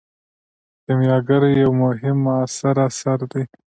[0.83, 3.43] کیمیاګر یو مهم معاصر اثر دی.